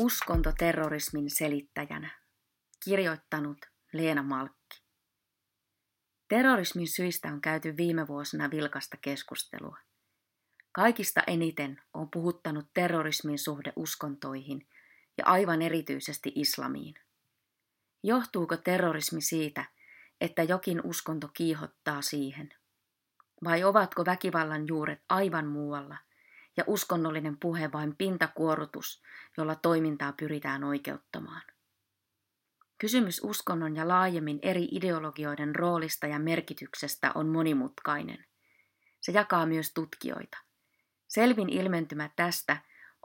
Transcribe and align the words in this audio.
Uskonto 0.00 0.52
terrorismin 0.58 1.30
selittäjänä. 1.30 2.10
Kirjoittanut 2.84 3.58
Leena 3.92 4.22
Malkki. 4.22 4.82
Terrorismin 6.28 6.88
syistä 6.88 7.28
on 7.28 7.40
käyty 7.40 7.76
viime 7.76 8.08
vuosina 8.08 8.50
vilkasta 8.50 8.96
keskustelua. 8.96 9.78
Kaikista 10.72 11.22
eniten 11.26 11.82
on 11.94 12.10
puhuttanut 12.10 12.66
terrorismin 12.74 13.38
suhde 13.38 13.72
uskontoihin 13.76 14.68
ja 15.18 15.26
aivan 15.26 15.62
erityisesti 15.62 16.32
islamiin. 16.34 16.94
Johtuuko 18.02 18.56
terrorismi 18.56 19.20
siitä, 19.20 19.64
että 20.20 20.42
jokin 20.42 20.80
uskonto 20.84 21.28
kiihottaa 21.28 22.02
siihen? 22.02 22.54
Vai 23.44 23.64
ovatko 23.64 24.04
väkivallan 24.06 24.68
juuret 24.68 25.02
aivan 25.08 25.46
muualla– 25.46 25.96
ja 26.56 26.64
uskonnollinen 26.66 27.36
puhe 27.40 27.72
vain 27.72 27.96
pintakuorutus, 27.96 29.02
jolla 29.36 29.54
toimintaa 29.54 30.12
pyritään 30.12 30.64
oikeuttamaan. 30.64 31.42
Kysymys 32.78 33.20
uskonnon 33.24 33.76
ja 33.76 33.88
laajemmin 33.88 34.38
eri 34.42 34.68
ideologioiden 34.72 35.56
roolista 35.56 36.06
ja 36.06 36.18
merkityksestä 36.18 37.12
on 37.14 37.28
monimutkainen. 37.28 38.24
Se 39.00 39.12
jakaa 39.12 39.46
myös 39.46 39.72
tutkijoita. 39.74 40.38
Selvin 41.08 41.48
ilmentymä 41.48 42.10
tästä 42.16 42.56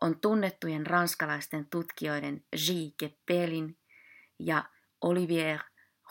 on 0.00 0.20
tunnettujen 0.20 0.86
ranskalaisten 0.86 1.66
tutkijoiden 1.66 2.44
J. 2.52 2.72
Keppelin 2.96 3.78
ja 4.38 4.64
Olivier 5.00 5.60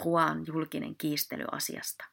Juan 0.05 0.43
julkinen 0.47 0.95
kiistely 0.95 1.45
asiasta. 1.51 2.05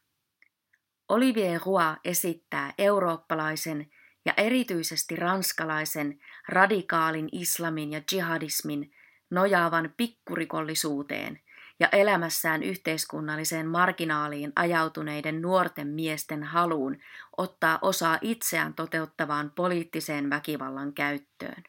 Olivier 1.08 1.60
Roy 1.66 1.96
esittää 2.04 2.74
eurooppalaisen 2.78 3.90
ja 4.24 4.34
erityisesti 4.36 5.16
ranskalaisen 5.16 6.18
radikaalin 6.48 7.28
islamin 7.32 7.92
ja 7.92 8.02
jihadismin 8.12 8.92
nojaavan 9.30 9.94
pikkurikollisuuteen 9.96 11.40
ja 11.80 11.88
elämässään 11.92 12.62
yhteiskunnalliseen 12.62 13.66
marginaaliin 13.66 14.52
ajautuneiden 14.56 15.42
nuorten 15.42 15.88
miesten 15.88 16.42
haluun 16.42 16.98
ottaa 17.36 17.78
osaa 17.82 18.18
itseään 18.20 18.74
toteuttavaan 18.74 19.50
poliittiseen 19.50 20.30
väkivallan 20.30 20.92
käyttöön. 20.92 21.64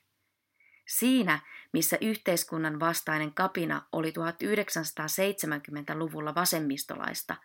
Siinä, 0.88 1.40
missä 1.74 1.98
yhteiskunnan 2.02 2.80
vastainen 2.80 3.34
kapina 3.34 3.82
oli 3.92 4.10
1970-luvulla 4.10 6.36
vasemmistolaista, 6.36 7.36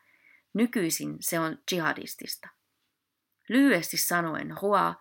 nykyisin 0.55 1.16
se 1.20 1.41
on 1.41 1.59
jihadistista. 1.72 2.56
Lyhyesti 3.48 3.97
sanoen 3.97 4.61
Hua 4.61 4.94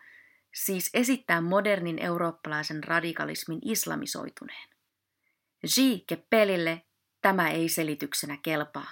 siis 0.56 0.90
esittää 0.94 1.42
modernin 1.42 2.00
eurooppalaisen 2.00 2.84
radikalismin 2.84 3.60
islamisoituneen. 3.66 4.70
J. 5.64 5.82
Keppelille 6.08 6.82
tämä 7.22 7.50
ei 7.50 7.70
selityksenä 7.70 8.38
kelpaa. 8.44 8.92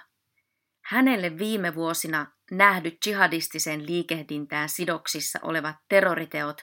Hänelle 0.81 1.37
viime 1.37 1.75
vuosina 1.75 2.31
nähdyt 2.51 2.97
jihadistiseen 3.05 3.85
liikehdintään 3.85 4.69
sidoksissa 4.69 5.39
olevat 5.41 5.75
terroriteot 5.89 6.61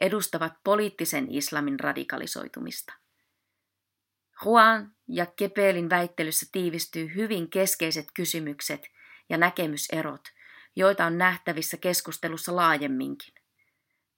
edustavat 0.00 0.52
poliittisen 0.64 1.26
islamin 1.30 1.80
radikalisoitumista. 1.80 2.92
Juan 4.44 4.94
ja 5.08 5.26
Kepelin 5.26 5.90
väittelyssä 5.90 6.46
tiivistyy 6.52 7.14
hyvin 7.14 7.50
keskeiset 7.50 8.06
kysymykset 8.14 8.80
ja 9.28 9.38
näkemyserot– 9.38 10.22
joita 10.76 11.06
on 11.06 11.18
nähtävissä 11.18 11.76
keskustelussa 11.76 12.56
laajemminkin. 12.56 13.34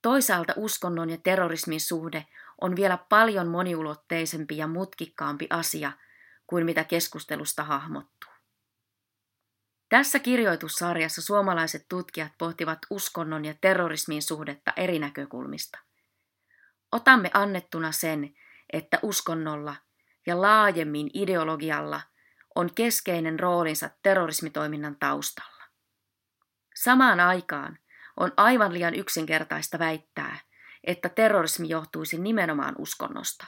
Toisaalta 0.01 0.53
uskonnon 0.57 1.09
ja 1.09 1.17
terrorismin 1.17 1.81
suhde 1.81 2.25
on 2.61 2.75
vielä 2.75 2.97
paljon 2.97 3.47
moniulotteisempi 3.47 4.57
ja 4.57 4.67
mutkikkaampi 4.67 5.47
asia 5.49 5.91
kuin 6.47 6.65
mitä 6.65 6.83
keskustelusta 6.83 7.63
hahmottuu. 7.63 8.31
Tässä 9.89 10.19
kirjoitussarjassa 10.19 11.21
suomalaiset 11.21 11.85
tutkijat 11.89 12.31
pohtivat 12.37 12.79
uskonnon 12.89 13.45
ja 13.45 13.53
terrorismin 13.61 14.21
suhdetta 14.21 14.73
eri 14.77 14.99
näkökulmista. 14.99 15.79
Otamme 16.91 17.31
annettuna 17.33 17.91
sen, 17.91 18.33
että 18.73 18.99
uskonnolla 19.01 19.75
ja 20.27 20.41
laajemmin 20.41 21.09
ideologialla 21.13 22.01
on 22.55 22.69
keskeinen 22.75 23.39
roolinsa 23.39 23.89
terrorismitoiminnan 24.03 24.95
taustalla. 24.99 25.52
Samaan 26.73 27.19
aikaan 27.19 27.77
on 28.17 28.31
aivan 28.37 28.73
liian 28.73 28.95
yksinkertaista 28.95 29.79
väittää, 29.79 30.39
että 30.83 31.09
terrorismi 31.09 31.69
johtuisi 31.69 32.17
nimenomaan 32.17 32.75
uskonnosta. 32.77 33.45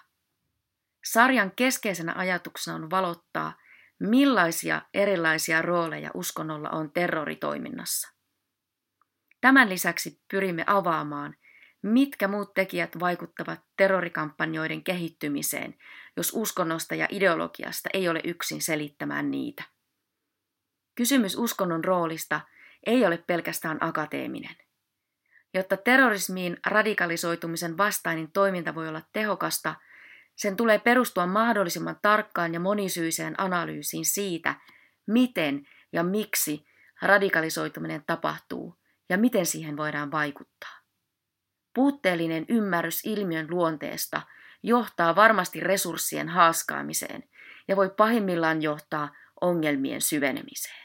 Sarjan 1.05 1.51
keskeisenä 1.51 2.13
ajatuksena 2.15 2.75
on 2.75 2.89
valottaa, 2.89 3.53
millaisia 3.99 4.81
erilaisia 4.93 5.61
rooleja 5.61 6.11
uskonnolla 6.13 6.69
on 6.69 6.91
terroritoiminnassa. 6.91 8.11
Tämän 9.41 9.69
lisäksi 9.69 10.21
pyrimme 10.31 10.63
avaamaan, 10.67 11.35
mitkä 11.81 12.27
muut 12.27 12.53
tekijät 12.53 12.99
vaikuttavat 12.99 13.59
terrorikampanjoiden 13.77 14.83
kehittymiseen, 14.83 15.75
jos 16.17 16.31
uskonnosta 16.35 16.95
ja 16.95 17.07
ideologiasta 17.09 17.89
ei 17.93 18.09
ole 18.09 18.21
yksin 18.23 18.61
selittämään 18.61 19.31
niitä. 19.31 19.63
Kysymys 20.95 21.35
uskonnon 21.37 21.83
roolista– 21.83 22.41
ei 22.85 23.05
ole 23.05 23.17
pelkästään 23.17 23.77
akateeminen. 23.81 24.55
Jotta 25.53 25.77
terrorismiin 25.77 26.57
radikalisoitumisen 26.65 27.77
vastainen 27.77 28.31
toiminta 28.31 28.75
voi 28.75 28.87
olla 28.87 29.01
tehokasta, 29.13 29.75
sen 30.35 30.55
tulee 30.55 30.79
perustua 30.79 31.27
mahdollisimman 31.27 31.99
tarkkaan 32.01 32.53
ja 32.53 32.59
monisyiseen 32.59 33.35
analyysiin 33.37 34.05
siitä, 34.05 34.55
miten 35.07 35.67
ja 35.93 36.03
miksi 36.03 36.65
radikalisoituminen 37.01 38.03
tapahtuu 38.07 38.75
ja 39.09 39.17
miten 39.17 39.45
siihen 39.45 39.77
voidaan 39.77 40.11
vaikuttaa. 40.11 40.79
Puutteellinen 41.73 42.45
ymmärrys 42.49 43.05
ilmiön 43.05 43.47
luonteesta 43.49 44.21
johtaa 44.63 45.15
varmasti 45.15 45.59
resurssien 45.59 46.29
haaskaamiseen 46.29 47.23
ja 47.67 47.75
voi 47.75 47.89
pahimmillaan 47.89 48.61
johtaa 48.61 49.15
ongelmien 49.41 50.01
syvenemiseen. 50.01 50.84